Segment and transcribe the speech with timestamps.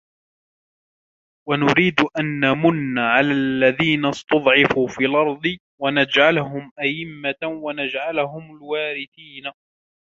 [1.47, 9.51] ونريد أن نمن على الذين استضعفوا في الأرض ونجعلهم أئمة ونجعلهم الوارثين